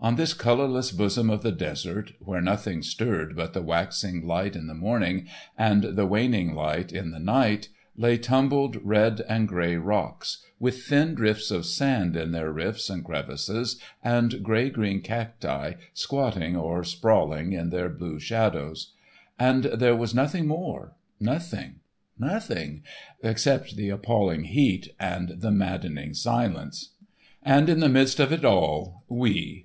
On 0.00 0.14
this 0.14 0.32
colourless 0.32 0.92
bosom 0.92 1.28
of 1.28 1.42
the 1.42 1.50
desert, 1.50 2.12
where 2.20 2.40
nothing 2.40 2.82
stirred 2.84 3.34
but 3.34 3.52
the 3.52 3.62
waxing 3.62 4.24
light 4.24 4.54
in 4.54 4.68
the 4.68 4.74
morning 4.74 5.26
and 5.58 5.82
the 5.82 6.06
waning 6.06 6.54
light 6.54 6.92
in 6.92 7.10
the 7.10 7.18
night, 7.18 7.68
lay 7.96 8.16
tumbled 8.16 8.76
red 8.84 9.22
and 9.28 9.48
gray 9.48 9.74
rocks, 9.74 10.38
with 10.60 10.84
thin 10.84 11.16
drifts 11.16 11.50
of 11.50 11.66
sand 11.66 12.16
in 12.16 12.30
their 12.30 12.52
rifts 12.52 12.88
and 12.88 13.04
crevices 13.04 13.80
and 14.00 14.44
grey 14.44 14.70
green 14.70 15.00
cacti 15.00 15.72
squatting 15.92 16.54
or 16.54 16.84
sprawling 16.84 17.52
in 17.52 17.70
their 17.70 17.88
blue 17.88 18.20
shadows. 18.20 18.92
And 19.36 19.64
there 19.64 19.96
was 19.96 20.14
nothing 20.14 20.46
more, 20.46 20.94
nothing, 21.18 21.80
nothing, 22.16 22.84
except 23.24 23.74
the 23.74 23.88
appalling 23.88 24.44
heat 24.44 24.94
and 25.00 25.30
the 25.40 25.50
maddening 25.50 26.14
silence. 26.14 26.90
And 27.42 27.68
in 27.68 27.80
the 27.80 27.88
midst 27.88 28.20
of 28.20 28.32
it 28.32 28.44
all,—we. 28.44 29.64